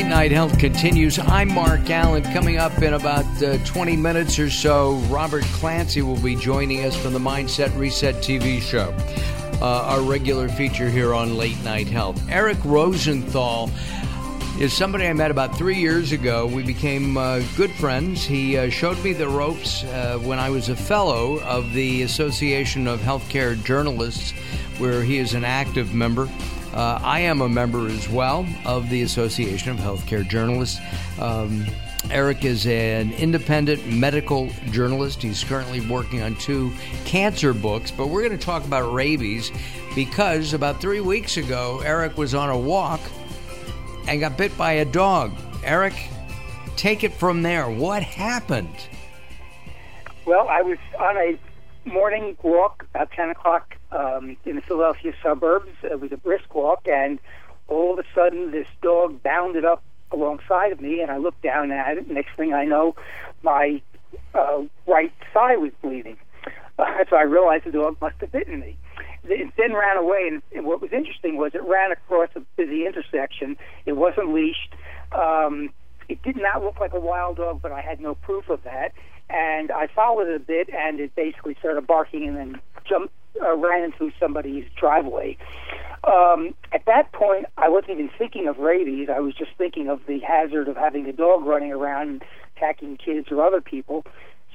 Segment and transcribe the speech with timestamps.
[0.00, 1.18] Late Night Health continues.
[1.18, 2.22] I'm Mark Allen.
[2.32, 6.96] Coming up in about uh, 20 minutes or so, Robert Clancy will be joining us
[6.96, 8.94] from the Mindset Reset TV show,
[9.60, 12.18] uh, our regular feature here on Late Night Health.
[12.30, 13.70] Eric Rosenthal
[14.58, 16.46] is somebody I met about three years ago.
[16.46, 18.24] We became uh, good friends.
[18.24, 22.88] He uh, showed me the ropes uh, when I was a fellow of the Association
[22.88, 24.30] of Healthcare Journalists,
[24.78, 26.26] where he is an active member.
[26.72, 30.80] Uh, I am a member as well of the Association of Healthcare Journalists.
[31.18, 31.66] Um,
[32.10, 35.22] Eric is an independent medical journalist.
[35.22, 36.72] He's currently working on two
[37.04, 39.50] cancer books, but we're going to talk about rabies
[39.94, 43.00] because about three weeks ago, Eric was on a walk
[44.08, 45.32] and got bit by a dog.
[45.62, 45.94] Eric,
[46.76, 47.68] take it from there.
[47.68, 48.88] What happened?
[50.24, 51.38] Well, I was on a
[51.88, 55.70] morning walk about 10 o'clock um, in the Philadelphia suburbs.
[55.82, 57.18] It was a brisk walk, and
[57.68, 61.70] all of a sudden, this dog bounded up alongside of me, and I looked down
[61.70, 62.10] at it.
[62.10, 62.94] Next thing I know,
[63.42, 63.80] my
[64.34, 66.16] uh, right thigh was bleeding.
[66.78, 68.76] Uh, so I realized the dog must have bitten me.
[69.24, 72.86] It then ran away, and, and what was interesting was it ran across a busy
[72.86, 73.56] intersection.
[73.84, 74.74] It wasn't leashed.
[75.12, 75.70] Um,
[76.08, 78.92] it did not look like a wild dog, but I had no proof of that.
[79.28, 83.56] And I followed it a bit, and it basically started barking and then jumped, uh,
[83.56, 85.36] ran into somebody's driveway.
[86.04, 89.08] Um, at that point, I wasn't even thinking of rabies.
[89.14, 92.22] I was just thinking of the hazard of having a dog running around
[92.56, 94.04] attacking kids or other people.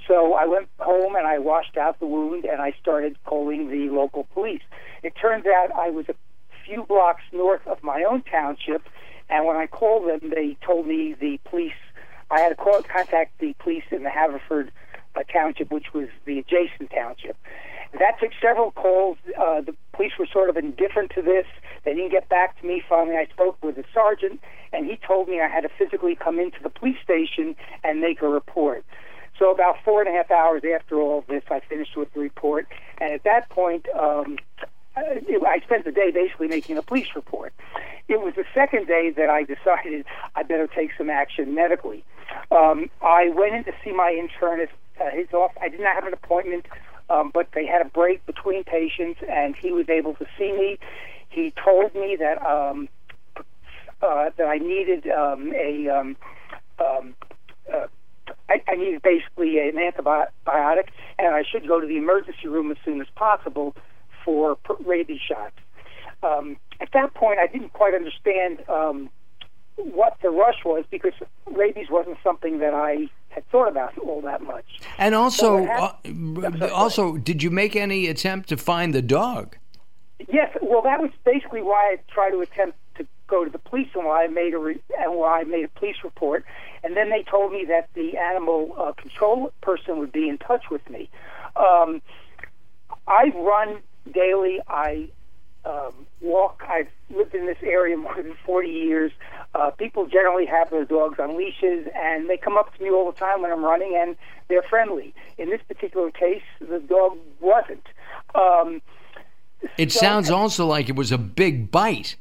[0.07, 3.89] So I went home and I washed out the wound and I started calling the
[3.93, 4.61] local police.
[5.03, 6.15] It turns out I was a
[6.65, 8.83] few blocks north of my own township,
[9.29, 11.73] and when I called them, they told me the police.
[12.31, 14.71] I had to call, contact the police in the Haverford
[15.15, 17.37] uh, township, which was the adjacent township.
[18.05, 19.17] That took several calls.
[19.35, 21.47] Uh, the police were sort of indifferent to this.
[21.85, 22.83] They didn't get back to me.
[22.87, 24.39] Finally, I spoke with the sergeant,
[24.71, 28.21] and he told me I had to physically come into the police station and make
[28.21, 28.85] a report.
[29.39, 32.67] So about four and a half hours after all this, I finished with the report,
[33.01, 34.37] and at that point, um,
[34.95, 37.53] I spent the day basically making a police report.
[38.07, 42.03] It was the second day that I decided I better take some action medically.
[42.51, 44.69] Um, I went in to see my internist.
[44.97, 45.51] Uh, his off.
[45.61, 46.67] I did not have an appointment,
[47.09, 50.77] um, but they had a break between patients, and he was able to see me.
[51.29, 52.87] He told me that um,
[54.01, 56.17] uh, that I needed um, a um,
[56.79, 57.15] um,
[57.71, 57.87] uh,
[58.49, 62.77] I, I needed basically an antibiotic, and I should go to the emergency room as
[62.83, 63.75] soon as possible
[64.23, 65.55] for rabies shots.
[66.23, 69.09] Um, at that point, I didn't quite understand um,
[69.77, 71.13] what the rush was because
[71.51, 74.65] rabies wasn't something that I had thought about all that much.
[74.97, 79.57] And also, happened, uh, also, did you make any attempt to find the dog?
[80.31, 80.55] Yes.
[80.61, 84.05] Well, that was basically why I tried to attempt to go to the police and
[84.05, 86.45] why I made a re- and why I made a police report.
[86.83, 90.69] And then they told me that the animal uh, control person would be in touch
[90.71, 91.09] with me.
[91.57, 92.01] Um,
[93.07, 93.79] I run
[94.13, 94.61] daily.
[94.67, 95.09] I
[95.65, 96.63] um, walk.
[96.67, 99.11] I've lived in this area more than 40 years.
[99.53, 103.11] Uh, people generally have their dogs on leashes, and they come up to me all
[103.11, 104.15] the time when I'm running, and
[104.47, 105.13] they're friendly.
[105.37, 107.85] In this particular case, the dog wasn't.
[108.33, 108.81] Um,
[109.77, 112.15] it so, sounds also like it was a big bite.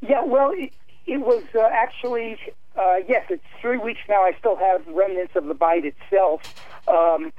[0.00, 0.72] Yeah, well, it,
[1.06, 2.38] it was uh, actually
[2.80, 3.26] uh, yes.
[3.28, 4.22] It's three weeks now.
[4.22, 6.40] I still have remnants of the bite itself,
[6.88, 7.32] um,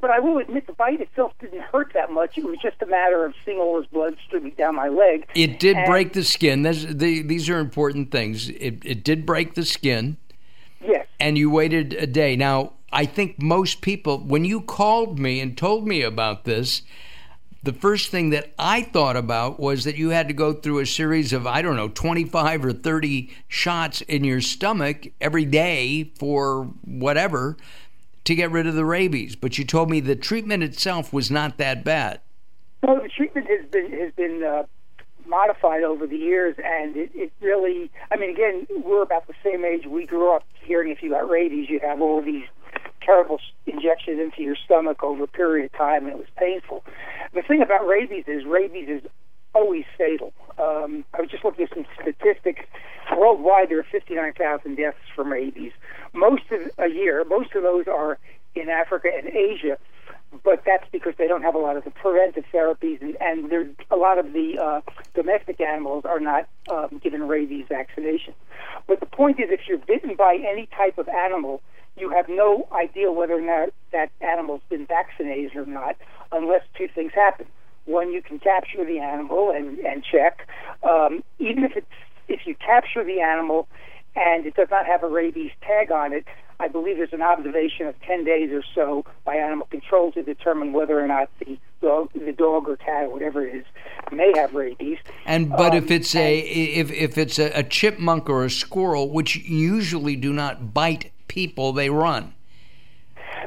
[0.00, 2.38] but I will admit the bite itself didn't hurt that much.
[2.38, 5.26] It was just a matter of seeing all this blood streaming down my leg.
[5.34, 6.62] It did and, break the skin.
[6.62, 8.48] the, these are important things.
[8.50, 10.16] It, it did break the skin.
[10.80, 11.06] Yes.
[11.18, 12.36] And you waited a day.
[12.36, 16.82] Now, I think most people, when you called me and told me about this,
[17.64, 20.86] the first thing that I thought about was that you had to go through a
[20.86, 26.64] series of, I don't know, 25 or 30 shots in your stomach every day for
[26.84, 27.56] whatever
[28.24, 29.34] to get rid of the rabies.
[29.34, 32.20] But you told me the treatment itself was not that bad.
[32.82, 34.64] Well, the treatment has been has been uh,
[35.26, 37.90] modified over the years, and it, it really.
[38.10, 39.86] I mean, again, we're about the same age.
[39.86, 42.44] We grew up hearing if you got rabies, you have all these
[43.00, 46.84] terrible injections into your stomach over a period of time, and it was painful.
[47.34, 49.02] The thing about rabies is rabies is
[49.54, 50.32] always fatal.
[50.58, 52.64] Um, I was just looking at some statistics.
[53.16, 55.72] Worldwide, there are 59,000 deaths from rabies.
[56.12, 58.18] Most of a year, most of those are
[58.54, 59.78] in Africa and Asia,
[60.44, 63.68] but that's because they don't have a lot of the preventive therapies, and, and there,
[63.90, 64.80] a lot of the uh,
[65.14, 68.34] domestic animals are not um, given rabies vaccination.
[68.86, 71.62] But the point is, if you're bitten by any type of animal,
[71.96, 75.96] you have no idea whether or not that animal's been vaccinated or not
[76.32, 77.46] unless two things happen.
[77.86, 80.48] One, you can capture the animal and, and check.
[80.82, 81.86] Um, even if it's
[82.26, 83.68] if you capture the animal
[84.16, 86.24] and it does not have a rabies tag on it,
[86.60, 90.72] I believe there's an observation of 10 days or so by animal control to determine
[90.72, 93.64] whether or not the dog, the dog or cat or whatever it is
[94.12, 94.98] may have rabies.
[95.26, 99.10] And but um, if it's a if if it's a, a chipmunk or a squirrel,
[99.10, 102.32] which usually do not bite people, they run.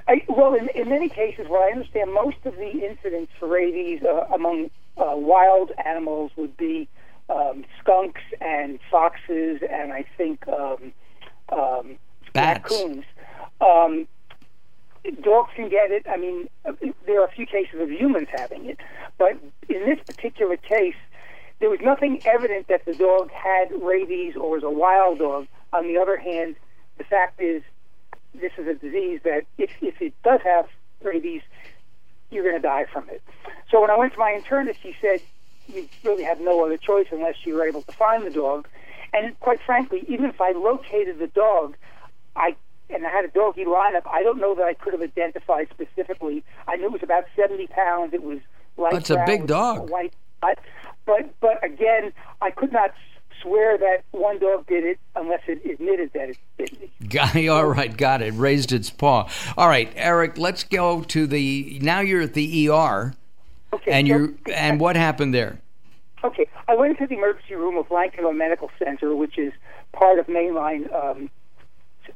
[0.07, 4.04] I, well, in, in many cases, what I understand, most of the incidents for rabies
[4.04, 6.89] uh, among uh, wild animals would be
[7.30, 10.94] um, skunks and foxes, and I think um,
[11.50, 11.95] um,
[12.36, 13.06] raccoons.
[13.62, 14.07] Um,
[15.24, 16.06] dogs can get it.
[16.10, 16.50] I mean,
[17.06, 18.80] there are a few cases of humans having it,
[19.18, 19.31] but
[19.69, 20.95] in this particular case,
[21.60, 25.48] there was nothing evident that the dog had rabies or was a wild dog.
[25.74, 26.56] On the other hand,
[26.98, 27.63] the fact is,
[28.33, 30.68] this is a disease that if, if it does have
[31.03, 31.41] rabies,
[32.31, 33.21] you're going to die from it.
[33.71, 35.21] So when I went to my internist, he said,
[35.68, 38.68] you really have no other choice unless you were able to find the dog.
[39.13, 41.75] And quite frankly, even if I located the dog,
[42.35, 42.56] I
[42.89, 44.03] and I had a doggy lineup.
[44.06, 46.44] I don't know that I could have identified specifically.
[46.68, 48.13] I knew it was about seventy pounds.
[48.13, 48.39] It was
[48.77, 48.94] light.
[48.94, 49.89] That's a big dog.
[49.89, 50.59] White, but
[51.06, 52.94] but but again, I could not
[53.42, 57.10] swear that one dog did it unless it admitted that it did it.
[57.10, 58.34] Got all right, got it.
[58.34, 59.30] Raised its paw.
[59.57, 60.38] All right, Eric.
[60.38, 61.80] Let's go to the.
[61.81, 63.13] Now you're at the ER.
[63.74, 63.92] Okay.
[63.92, 65.60] And so, you and what happened there?
[66.24, 69.54] Okay, I went into the emergency room of Lankenau Medical Center, which is
[69.94, 71.30] part of Main Line um,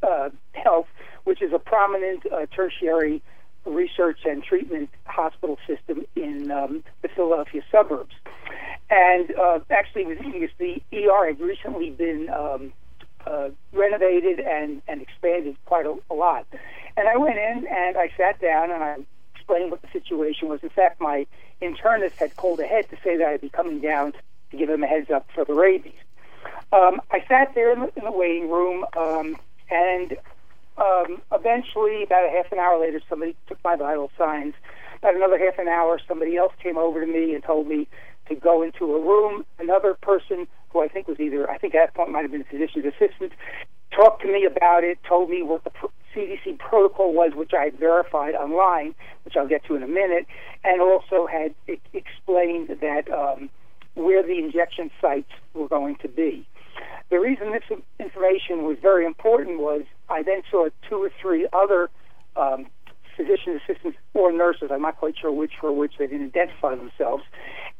[0.02, 0.88] uh, Health,
[1.24, 3.22] which is a prominent uh, tertiary
[3.66, 8.16] research and treatment hospital system in um, the Philadelphia suburbs.
[8.92, 10.18] And uh, actually, was
[10.60, 12.74] the ER had recently been um,
[13.26, 16.46] uh, renovated and, and expanded quite a, a lot.
[16.98, 18.98] And I went in and I sat down and I
[19.34, 20.62] explained what the situation was.
[20.62, 21.26] In fact, my
[21.62, 24.12] internist had called ahead to say that I'd be coming down
[24.52, 25.94] to give him a heads up for the rabies.
[26.74, 28.86] Um, I sat there in the, in the waiting room.
[28.98, 29.38] Um,
[29.70, 30.18] and
[30.78, 34.54] um, eventually, about a half an hour later, somebody took my vital signs.
[35.00, 37.88] About another half an hour, somebody else came over to me and told me
[38.36, 39.46] to go into a room.
[39.60, 42.42] Another person, who I think was either, I think at that point might have been
[42.42, 43.34] a physician's assistant,
[43.96, 45.72] talked to me about it, told me what the
[46.16, 50.26] CDC protocol was, which I had verified online, which I'll get to in a minute,
[50.64, 53.50] and also had explained that um,
[53.96, 56.48] where the injection sites were going to be.
[57.10, 61.90] The reason this information was very important was I then saw two or three other
[62.38, 62.68] um,
[63.16, 64.70] physician assistants or nurses.
[64.72, 67.24] I'm not quite sure which for which they didn't identify themselves.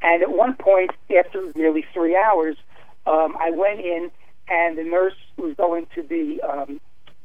[0.02, 2.58] And at one point, after nearly three hours,
[3.06, 4.12] um, I went in,
[4.48, 6.82] and the nurse was going to be um,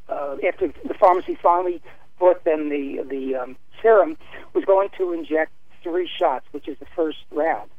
[0.09, 1.83] uh, after the pharmacy finally
[2.19, 4.17] brought them the the um, serum,
[4.55, 5.53] was going to inject
[5.83, 7.71] three shots, which is the first round.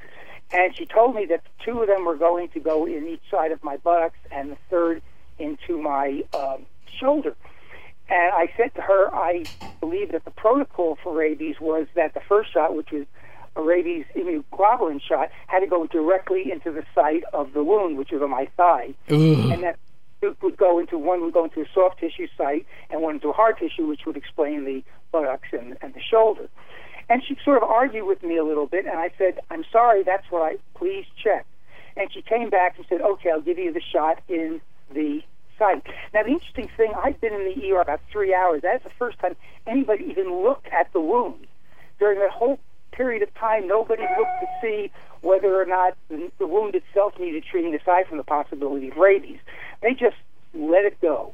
[0.52, 3.52] And she told me that two of them were going to go in each side
[3.52, 5.02] of my buttocks and the third
[5.40, 6.66] into my um,
[7.00, 7.36] shoulder.
[8.10, 9.44] And I said to her, I
[9.82, 13.06] believe that the protocol for rabies was that the first shot, which was
[13.58, 18.12] a rabies immunoglobulin shot, had to go directly into the site of the wound, which
[18.12, 18.94] was on my thigh.
[19.10, 19.52] Ugh.
[19.52, 19.78] And that
[20.22, 23.30] it would go into one would go into a soft tissue site and one into
[23.30, 26.50] a hard tissue, which would explain the buttocks and, and the shoulder.
[27.10, 30.04] And she sort of argued with me a little bit, and I said, I'm sorry,
[30.04, 31.46] that's what I, please check.
[31.96, 34.60] And she came back and said, okay, I'll give you the shot in
[34.94, 35.22] the
[35.58, 35.84] site.
[36.14, 38.62] Now, the interesting thing, I've been in the ER about three hours.
[38.62, 41.48] That's the first time anybody even looked at the wound.
[42.00, 42.60] During that whole
[42.98, 47.74] period of time, nobody looked to see whether or not the, wound itself needed treating
[47.76, 49.40] aside from the possibility of rabies.
[49.82, 50.16] They just
[50.54, 51.34] let it go.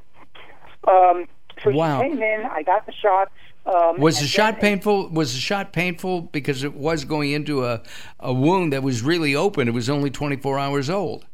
[0.88, 1.26] Um,
[1.64, 2.02] so wow.
[2.02, 3.32] she came in, I got the shots.
[3.66, 5.08] Um, was the shot painful?
[5.10, 7.82] Was the shot painful because it was going into a,
[8.20, 9.70] a wound that was really open?
[9.70, 11.26] It was only 24 hours old.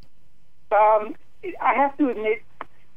[0.71, 1.15] Um,
[1.59, 2.43] I have to admit,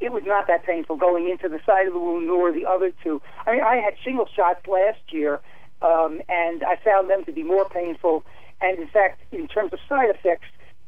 [0.00, 2.92] it was not that painful going into the side of the wound nor the other
[3.02, 3.22] two.
[3.46, 5.40] I mean, I had shingle shots last year,
[5.82, 8.24] um, and I found them to be more painful.
[8.60, 10.46] And in fact, in terms of side effects,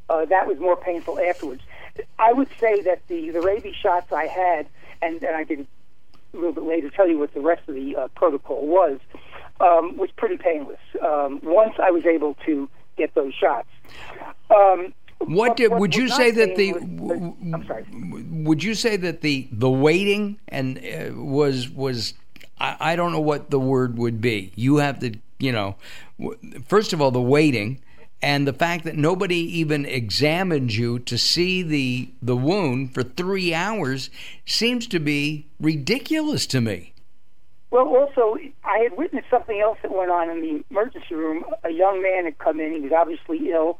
[0.09, 1.61] uh, that was more painful afterwards.
[2.19, 4.67] I would say that the the rabies shots I had,
[5.01, 5.67] and, and I can
[6.33, 8.99] a little bit later tell you what the rest of the uh, protocol was,
[9.61, 10.79] um, was pretty painless.
[11.01, 13.69] Um, once I was able to get those shots.
[14.49, 16.73] Um, what did, would you say that the?
[16.73, 17.19] Was,
[17.53, 17.85] I'm sorry.
[18.43, 22.13] Would you say that the the waiting and uh, was was
[22.59, 24.51] I, I don't know what the word would be.
[24.55, 25.75] You have to you know,
[26.65, 27.81] first of all the waiting
[28.21, 33.53] and the fact that nobody even examined you to see the the wound for three
[33.53, 34.09] hours
[34.45, 36.93] seems to be ridiculous to me.
[37.71, 41.43] Well, also, I had witnessed something else that went on in the emergency room.
[41.63, 42.71] A young man had come in.
[42.71, 43.79] He was obviously ill.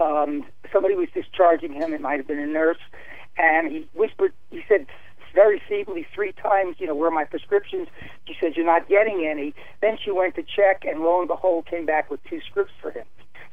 [0.00, 1.94] Um, somebody was discharging him.
[1.94, 2.78] It might have been a nurse.
[3.38, 4.32] and he whispered.
[4.50, 4.86] He said
[5.36, 7.86] very feebly three times, you know, where my prescriptions?
[8.26, 9.54] She said, You're not getting any.
[9.80, 12.90] Then she went to check, and lo and behold, came back with two scripts for
[12.90, 13.04] him.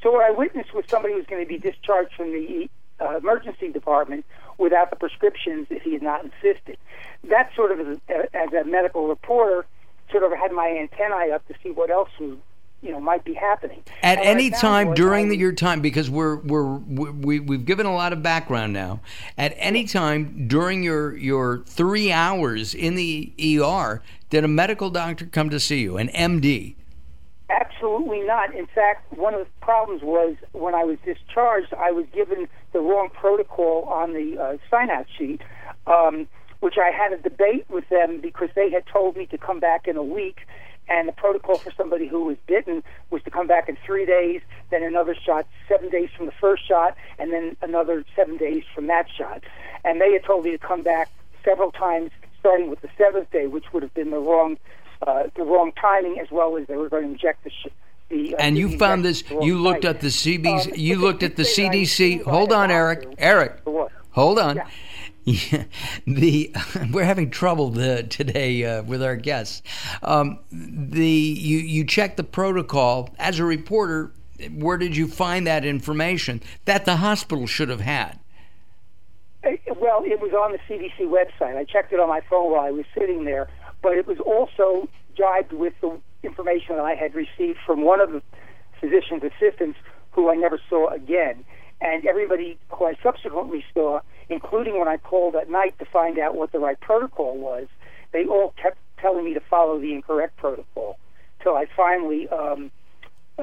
[0.01, 3.17] So what I witnessed was somebody who was going to be discharged from the uh,
[3.17, 4.25] emergency department
[4.57, 6.77] without the prescriptions if he had not insisted.
[7.29, 9.65] That sort of, as a, as a medical reporter,
[10.09, 12.37] sort of had my antennae up to see what else was
[12.83, 13.81] you know might be happening.
[14.01, 18.13] At any time during the, your time because we're we're we, we've given a lot
[18.13, 18.99] of background now.
[19.37, 25.25] At any time during your your three hours in the ER did a medical doctor
[25.25, 26.75] come to see you an MD
[27.49, 28.55] Absolutely not.
[28.55, 32.79] In fact, one of the problems was when I was discharged, I was given the
[32.79, 35.41] wrong protocol on the uh, sign out sheet,
[35.85, 36.27] um,
[36.61, 39.87] which I had a debate with them because they had told me to come back
[39.87, 40.47] in a week
[40.87, 44.41] and the protocol for somebody who was bitten was to come back in three days,
[44.69, 48.87] then another shot seven days from the first shot, and then another seven days from
[48.87, 49.43] that shot.
[49.83, 51.09] And they had told me to come back
[51.43, 54.57] several times, starting with the seventh day, which would have been the wrong,
[55.05, 57.49] uh, the wrong timing, as well as they were going to inject the.
[57.49, 57.71] Sh-
[58.09, 59.23] the, uh, and you found this.
[59.29, 60.67] You looked at the CBC.
[60.67, 62.23] Um, you looked at the CDC.
[62.23, 63.07] Hold on, Eric.
[63.17, 63.61] Eric.
[64.11, 64.57] Hold on.
[64.57, 64.67] Yeah.
[65.25, 65.65] Yeah,
[66.07, 66.53] the
[66.91, 69.61] we're having trouble the, today uh, with our guests.
[70.01, 74.11] Um, the you you check the protocol as a reporter.
[74.51, 78.19] Where did you find that information that the hospital should have had?
[79.43, 81.57] Well, it was on the CDC website.
[81.57, 83.49] I checked it on my phone while I was sitting there,
[83.81, 84.87] but it was also
[85.17, 88.21] jibed with the information that I had received from one of the
[88.79, 89.77] physician's assistants,
[90.11, 91.43] who I never saw again,
[91.83, 93.99] and everybody who I subsequently saw
[94.29, 97.67] including when I called at night to find out what the right protocol was,
[98.11, 100.97] they all kept telling me to follow the incorrect protocol.
[101.41, 102.71] Till I finally um,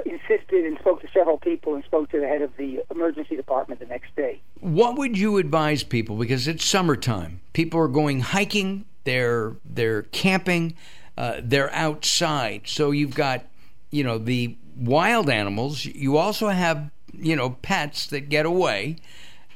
[0.06, 3.80] insisted and spoke to several people and spoke to the head of the emergency department
[3.80, 4.40] the next day.
[4.60, 6.16] What would you advise people?
[6.16, 7.40] Because it's summertime.
[7.52, 8.86] People are going hiking.
[9.04, 10.76] They're they're camping.
[11.18, 12.62] Uh, they're outside.
[12.64, 13.44] So you've got
[13.90, 15.84] you know the wild animals.
[15.84, 18.96] You also have you know pets that get away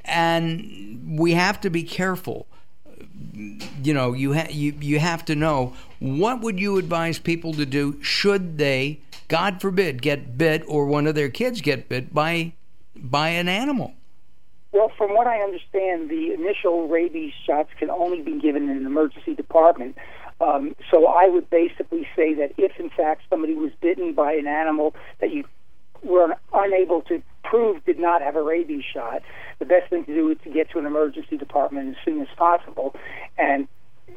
[0.04, 2.46] and we have to be careful.
[3.82, 7.66] You know, you ha- you you have to know what would you advise people to
[7.66, 12.52] do should they, God forbid, get bit or one of their kids get bit by
[12.96, 13.94] by an animal.
[14.72, 18.86] Well, from what I understand, the initial rabies shots can only be given in an
[18.86, 19.96] emergency department.
[20.40, 24.48] Um, so I would basically say that if, in fact, somebody was bitten by an
[24.48, 25.44] animal that you
[26.04, 29.22] were unable to prove did not have a rabies shot,
[29.58, 32.28] the best thing to do is to get to an emergency department as soon as
[32.36, 32.94] possible,
[33.38, 33.68] and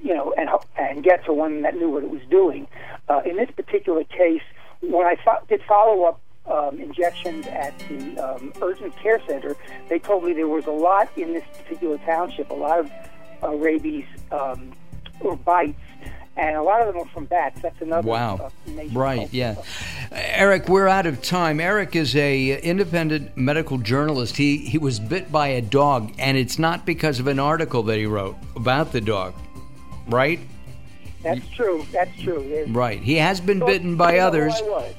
[0.03, 2.67] you know, and and get to one that knew what it was doing.
[3.09, 4.41] Uh, in this particular case,
[4.81, 9.55] when I fo- did follow up um, injections at the um, urgent care center,
[9.89, 12.91] they told me there was a lot in this particular township, a lot of
[13.43, 14.73] uh, rabies um,
[15.21, 15.79] or bites
[16.37, 17.61] and a lot of them are from bats.
[17.61, 18.07] That's another.
[18.07, 18.51] Wow.
[18.67, 19.31] Uh, right.
[19.33, 19.55] Yeah.
[20.11, 21.59] Eric, we're out of time.
[21.59, 24.37] Eric is a independent medical journalist.
[24.37, 27.97] He he was bit by a dog, and it's not because of an article that
[27.97, 29.33] he wrote about the dog,
[30.07, 30.39] right?
[31.35, 31.85] That's true.
[31.91, 32.65] That's true.
[32.69, 33.01] right.
[33.01, 34.53] He has been bitten by others.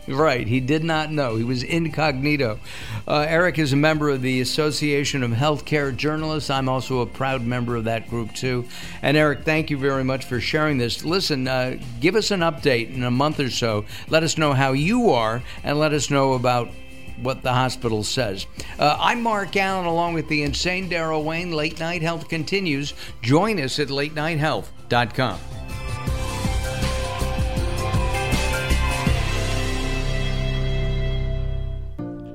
[0.07, 0.47] Right.
[0.47, 1.37] He did not know.
[1.37, 2.61] He was incognito.
[3.07, 6.51] Uh, Eric is a member of the Association of Healthcare Journalists.
[6.51, 8.67] I'm also a proud member of that group, too.
[9.03, 11.05] And Eric, thank you very much for sharing this.
[11.05, 13.85] Listen, uh, give us an update in a month or so.
[14.09, 16.69] Let us know how you are and let us know about
[17.23, 18.47] what the hospital says.
[18.79, 21.53] Uh, I'm Mark Allen, along with the insane Daryl Wayne.
[21.53, 22.95] Late Night Health continues.
[23.23, 25.58] Join us at latenighthealth.com.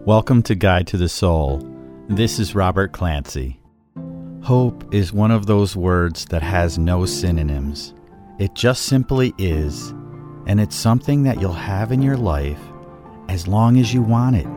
[0.06, 1.66] Welcome to Guide to the Soul.
[2.10, 3.62] This is Robert Clancy.
[4.42, 7.94] Hope is one of those words that has no synonyms.
[8.38, 9.92] It just simply is,
[10.46, 12.60] and it's something that you'll have in your life
[13.30, 14.48] as long as you want it.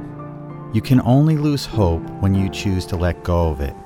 [0.74, 3.76] You can only lose hope when you choose to let go of it.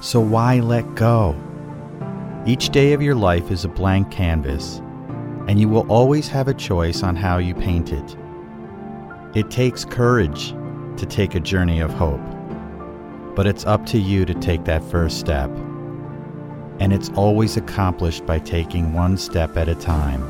[0.00, 1.38] So why let go?
[2.46, 4.78] Each day of your life is a blank canvas,
[5.46, 8.16] and you will always have a choice on how you paint it.
[9.34, 10.54] It takes courage
[11.00, 12.20] to take a journey of hope.
[13.34, 15.50] But it's up to you to take that first step.
[16.78, 20.22] And it's always accomplished by taking one step at a time.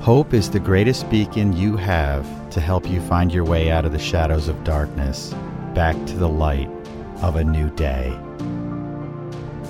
[0.00, 3.92] Hope is the greatest beacon you have to help you find your way out of
[3.92, 5.34] the shadows of darkness
[5.74, 6.68] back to the light
[7.22, 8.10] of a new day.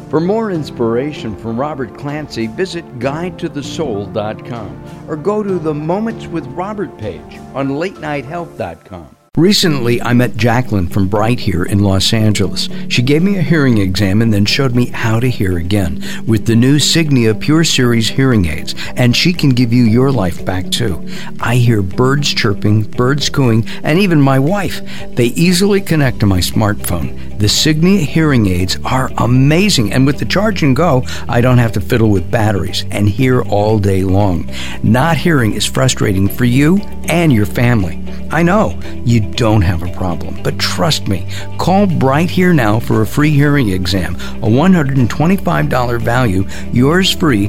[0.08, 6.96] For more inspiration from Robert Clancy, visit guidetothesoul.com or go to the Moments with Robert
[6.98, 9.16] page on latenighthealth.com.
[9.38, 12.68] Recently, I met Jacqueline from Bright here in Los Angeles.
[12.88, 16.44] She gave me a hearing exam and then showed me how to hear again with
[16.44, 20.70] the new Signia Pure Series hearing aids, and she can give you your life back
[20.70, 21.02] too.
[21.40, 24.82] I hear birds chirping, birds cooing, and even my wife.
[25.14, 27.38] They easily connect to my smartphone.
[27.38, 31.72] The Signia hearing aids are amazing, and with the charge and go, I don't have
[31.72, 34.50] to fiddle with batteries and hear all day long.
[34.82, 36.76] Not hearing is frustrating for you
[37.08, 37.98] and your family.
[38.30, 41.26] I know you don't have a problem, but trust me,
[41.58, 47.48] call Bright Here now for a free hearing exam, a $125 value, yours free